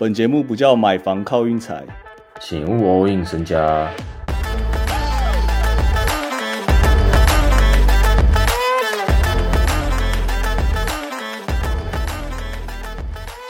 [0.00, 1.84] 本节目不叫买房靠运财，
[2.40, 3.92] 请勿 all in 身家。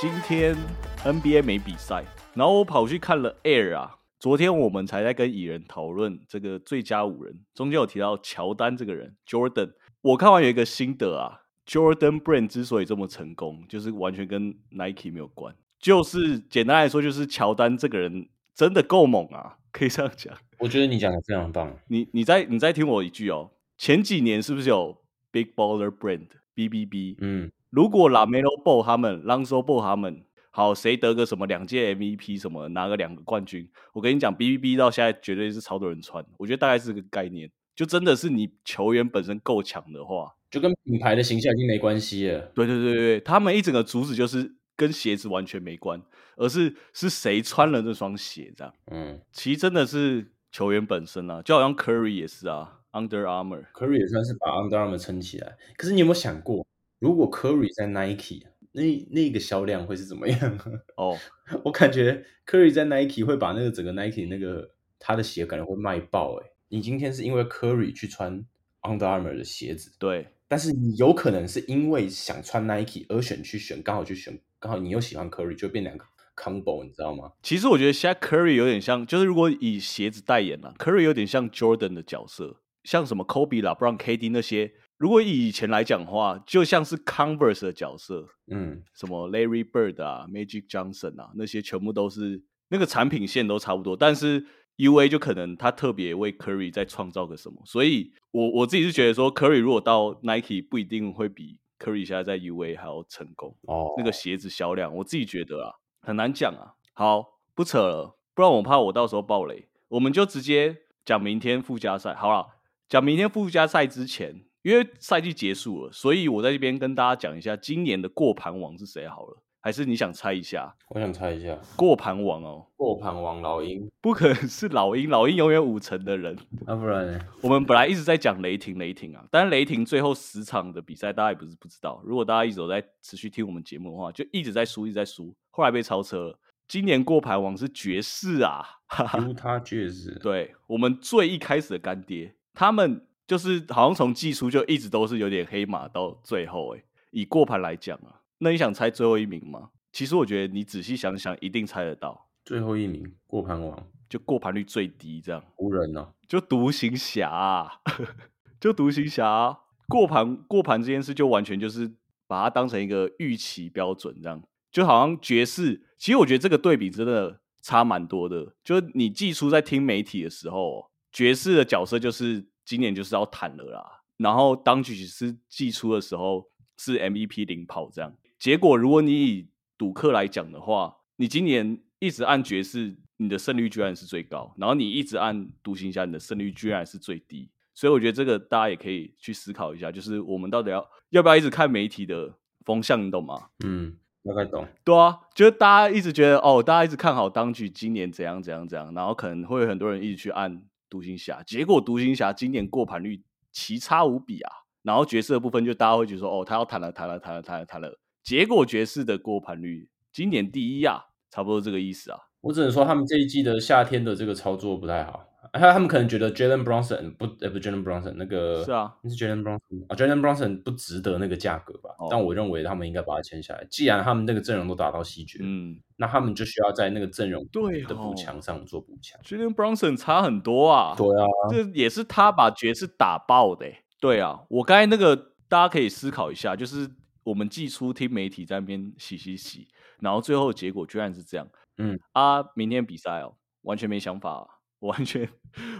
[0.00, 0.56] 今天
[1.04, 2.02] NBA 没比赛，
[2.32, 3.96] 然后我跑去看了 Air 啊。
[4.18, 9.72] 昨天我们才在跟蚁人讨论这个最佳五人，中间有提到乔丹这个人 Jordan。
[10.00, 20.36] 我看完有一个心得啊，Jordan Brand 之所以这么成功，就是完全跟 Nike 没有关，就是简单来说，就是乔丹这个人真的够猛啊，可以这样讲。
[20.58, 21.76] 我觉得你讲的非常棒。
[21.88, 24.98] 你你再你再听我一句哦，前几年是不是有
[25.30, 26.26] Big Baller Brand
[26.56, 27.16] BBB？
[27.20, 36.24] 嗯，如果 Lamelo Ball 他们、Lonzo Ball 他们，好谁得个什么两届 MVP 什么，拿个两个冠军，我跟你讲，BBB 到现在绝对是超多人穿。
[36.38, 42.40] 我觉得大概是个概念，就真的是你球员本身够强的话，就跟品牌的形象已经没关系了。
[42.52, 46.00] 对对对对，他们一整个主旨就是跟鞋子完全没关，
[46.36, 48.72] 而是是谁穿了这双鞋这样。
[48.90, 53.66] 嗯其实真的是球员本身啊，就好像 Curry 也是啊，Under Armour。
[53.72, 55.58] ，Curry 也算是把 Under Armour 撑起来。
[55.76, 56.64] 可是你有没有想过，
[57.00, 60.58] 如果 Curry 在 Nike，那那个销量会是怎么样？
[60.96, 61.18] 哦，
[61.64, 64.70] 我感觉 Curry 在 Nike 会把那个整个 Nike 那个
[65.00, 68.44] 他的鞋可能会卖爆哎、你今天是因为 Curry 去穿
[68.82, 76.04] Under Armour 的鞋子，对，但是你有可能是因为想穿 Nike 而选去选，刚好去选，刚好你又喜欢 Curry，就变两个
[76.34, 77.32] combo，你知道吗？
[77.42, 91.20] 其实我觉得现在 Curry 有点像，就是如果以鞋子代言啦，Curry 有点像 Jordan 的角色，像什么 Kobe 啦、不 KD 那些，如果以以前来讲的话，就像是 Converse 的角色，嗯，什么 Larry Bird 啊、Magic Johnson
[91.20, 94.46] 啊，那些全部都是那个产品线都差不多，但是
[94.78, 103.56] UA 就可能他特别为 Curry 在创造个什么，所以我我自己是觉得说，Curry 如果到 Nike 不一定会比 Curry 现在在 UA 还要成功。
[103.62, 106.74] 哦，那个鞋子销量，我自己觉得啊，很难讲啊。
[106.94, 109.68] 好，不扯了，不然我怕我到时候爆雷。
[109.88, 112.14] 我们就直接讲明天附加赛。
[112.14, 112.46] 好了，
[112.88, 119.42] 讲明天附加赛之前，因为赛季结束了，所以我在这边跟大家讲一下今年的过盘王是谁好了。
[119.60, 122.64] 还是你想猜一下我想猜一下，过盘王哦？
[122.76, 126.36] 过盘王老鹰，不可能是老鹰，老鹰永远五成的人。
[126.64, 127.18] 啊、不然呢？
[127.42, 132.00] 我们本来一直在讲雷霆，雷霆啊，但是雷霆最后十场的比赛，大家也不是不知道。
[132.04, 136.38] 如果大家一直有在持续听我们节目的话，就一直在输，一直在输，后来被超车了。
[136.68, 139.04] 今年过牌王是爵士啊，哈
[139.36, 146.84] 他爵士，对我们最一开始的干爹，他们就是好像从季初就一直都是有点黑马到最后、欸。
[147.10, 149.70] 以过盘来讲啊，那你想猜最后一名吗？
[149.92, 155.42] 其实我觉得你仔细想想，一定猜得到，最后一名过盘王，就过盘率最低这样。
[155.56, 157.80] 无人哦，就独行侠、啊，
[158.60, 161.90] 就独行侠啊、过盘过盘这件事，就完全就是
[162.26, 165.86] 把它当成一个预期标准，这样就好像爵士。
[165.96, 168.54] 其实我觉得这个对比真的差蛮多的。
[168.62, 174.02] 就是你季初在听媒体的时候，爵士的角色就是今年就是要谈了啦。
[174.18, 187.50] 然后当局是季初的时候是 MVP 领跑这样，结果如果你以赌客来讲的话，你今年一直按爵士，你的胜率居然是最高，然后你一直按独行侠，你的胜率居然是最低。
[187.74, 192.34] 所以我觉得这个大家也可以去思考一下，就是我们到底要要不要一直看媒体的
[192.64, 193.50] 风向，你懂吗？
[193.64, 194.66] 嗯，大概懂。
[194.84, 203.22] 对啊，就是大家一直觉得哦，大家一直看好当局今年怎样怎样怎样，然后可能会有很多人一直去按独行侠，结果独行侠今年过盘率
[203.52, 204.52] 奇差无比啊。
[204.82, 207.98] 然后角色的部分就大家会觉得说哦，他要谈了谈了谈了谈了谈了，
[208.28, 212.18] 结果爵士的过盘率今年第一啊，差不多这个意思啊。
[212.42, 215.24] 我只能说他们这一季的夏天的这个操作不太好，
[215.54, 221.88] 还有他们可能觉得 Jalen Brunson 不，呃，不 Jalen Brunson 那个是啊，那是 Jalen Brunson 啊，Jalen Brunson 不值得那个价格吧？
[221.98, 223.66] 哦但我认为他们应该把它签下来。
[223.70, 229.18] 既然他们那个阵容都打到西决，嗯，那他们就需要在那个阵容对的补哦强上做补强。
[229.22, 230.94] Jalen Brunson 差很多啊。
[230.98, 235.16] 对啊，这也是他把爵士打爆的欸、对啊，我刚才那个
[235.48, 236.90] 大家可以思考一下，就是
[237.28, 239.68] 我们寄出听媒体在那边洗洗洗，
[240.00, 241.46] 然后最后结果居然是这样。
[241.76, 244.46] 嗯啊，明天比赛哦，完全没想法、啊，
[244.80, 245.28] 我完全，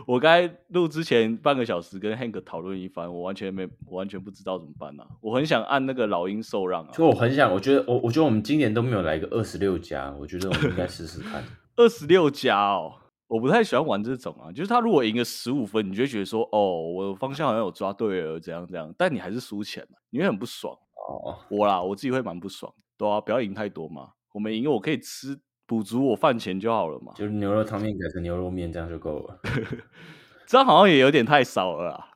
[0.07, 5.07] 我刚才录之前半个小时跟 Hank 讨论一番，我完全没，我完全不知道怎么办啊。
[5.23, 11.43] 我很想按那个老鹰受让啊，就我很想，我觉得我我觉得我们今年都没有来一个二十六加，我觉得我们应该试试看。
[11.77, 12.95] 二十六加哦。
[13.29, 20.75] 我不太喜欢玩这种啊，就是他如果赢个十五分，你就觉得说，哦，我方向好像有抓对了，怎样怎样，但你还是输钱了，你会很不爽。
[21.09, 29.41] 哦，我啦，我自己会蛮不爽，对啊，不要赢太多嘛，我们赢我可以吃补足我饭钱就好了嘛，就是牛肉汤面改成牛肉面，这样就够了。
[30.47, 32.09] 这样好像也有点太少了啊。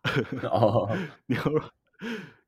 [0.50, 0.88] 哦，
[1.26, 1.62] 牛肉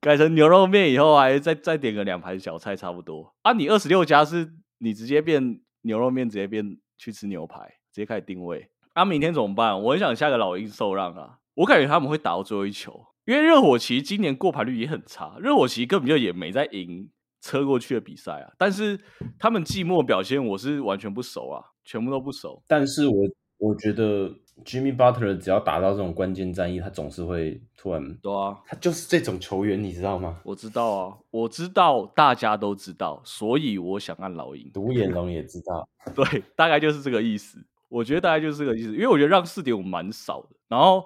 [0.00, 3.52] 改成牛肉面以后，还再再点个两盘小菜，差不多啊。
[3.52, 7.60] 你二十六加是你直接变牛肉面直接变去吃牛排，
[7.92, 8.70] 直接开始定位。
[8.94, 9.80] 啊，明天怎么办？
[9.82, 17.08] 我很想下个老鹰受让啊，我感觉他们会打到最后一球，因为热火其实今年过盘率也很差，热火其实根本就也没在赢
[17.40, 18.98] 车过去的比赛啊，但是
[19.38, 22.62] 他们季末表现我是完全不熟啊，全部都不熟。
[22.66, 23.24] 但是我
[23.58, 24.28] 我觉得
[24.64, 30.40] Jimmy Butler 只要打到这种关键战役，他总是会突然，对啊，他就是这种球员，你知道吗？
[30.44, 34.70] 我知道啊，我知道，大家都知道，所以我想按老鹰。
[34.72, 37.58] 独眼龙也知道， 对，大概就是这个意思。
[37.88, 40.48] 我觉得大概就是这个意思，因为我觉得让四点五蛮少的。
[40.68, 41.04] 然后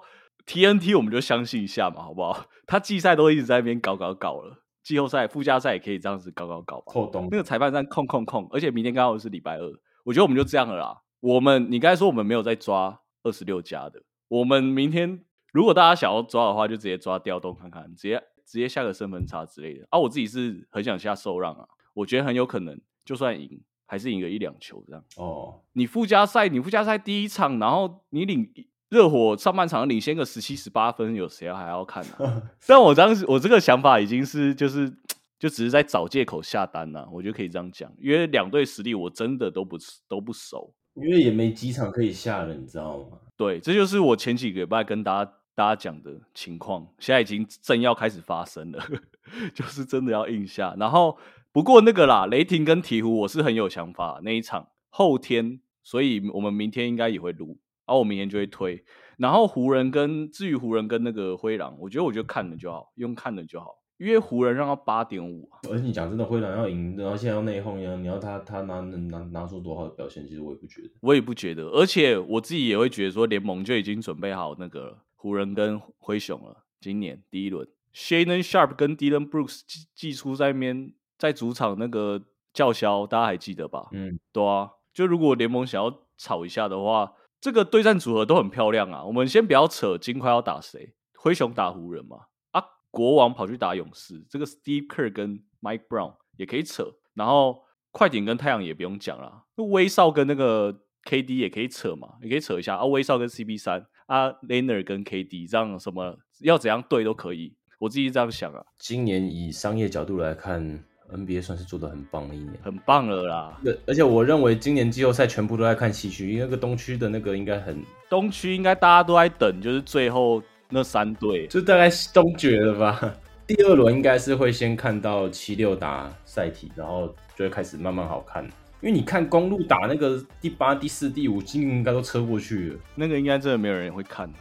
[0.49, 2.47] TNT 我们就相信一下嘛，好不好？
[2.65, 7.27] 他季赛都一直在那边搞搞搞了，季后赛、附加赛也可以这样子搞搞搞吧。
[7.29, 9.71] 那个裁判站控控控，而且明天刚好是礼拜二，
[10.05, 11.03] 我觉得我们就这样了啦。
[11.19, 15.23] 我们你刚才说我们没有在抓二十六加的，我们明天
[15.53, 19.85] 如果大家想要抓的话，就直接抓调动看看，直接直接下个身份差之类的。
[19.91, 23.61] 啊，我自己是很想下受让啊，我觉得很有可能就算赢。
[23.91, 25.63] 还是赢个一两球这样哦。
[25.73, 28.47] 你附加赛，你附加赛第一场，然后你领
[28.89, 32.43] 热火上半场领先个十七十八分，有谁还要看呢？
[32.67, 34.89] 但我当时我这个想法已经是就是
[35.37, 37.07] 就只是在找借口下单了。
[37.11, 39.77] 我觉得可以这样讲，因为两队实力我真的都不
[40.07, 43.17] 都不熟，因为也没几场可以下了，你知道吗？
[43.37, 48.83] 对，这就是我前几个礼拜跟大家大家讲的情况，现在已经正要开始发生了，
[49.53, 51.17] 就是真的要硬下，然后。
[51.51, 57.57] 不过那个啦，雷霆跟鹈鹕，我是很有想法那一场后天，所以我们明天应该也会录，
[57.89, 58.83] 然后我明年就会推。
[59.17, 65.49] 然后湖人跟至于湖人跟那个灰狼，我觉得我就看了就好，用看了就好，因为湖人让到八点五。
[65.69, 71.63] 而且你讲真的，灰狼要赢，然后现在要内讧呀，你要他他拿能拿拿出多好的表现，其实我也不觉得，我也不觉得。
[71.69, 80.93] 而且我自己也会觉得说，联盟就已经准备好那个湖人跟灰熊了，今年第一轮，Shannon Sharp 跟 Dylan Brooks 寄寄出在面。
[81.19, 82.21] 在主场那个
[82.53, 83.89] 叫嚣，大家还记得吧？
[83.91, 84.69] 嗯，对啊。
[84.93, 89.03] 就如果联盟想要吵一下的话，这个对战组合都很漂亮啊。
[89.03, 92.17] 我们先不要扯金块要打谁，灰熊打湖人嘛。
[92.51, 96.93] 啊，国王跑去打勇士，这个 Steve Kerr 跟 Mike Brown 也可以扯。
[97.13, 102.85] 然后快艇跟太阳也不用讲了，那威少跟那个 KD 也可以扯嘛，也可以扯一下啊。
[102.85, 107.55] 威少跟 CB 三啊，Laner 跟 KD 这样什么要怎样对都可以。
[107.79, 108.65] 我自己这样想啊。
[108.77, 110.83] 今年以商业角度来看。
[111.13, 113.57] NBA 算是做的很棒的一年，很棒了啦。
[113.63, 123.15] 对，而且我认为今年季后赛全部都在看西区，因为那个东区的那个应该很，东区应该大家都在等，就是最后那三队，就大概东决了吧。
[123.47, 128.43] 第二轮应该是会先看到七六打赛体，然后就会开始慢慢好看。
[128.81, 134.31] 因为你看公路打那个第八、第四、第五，今年应该都车过去了，那个应该真的没有人会看。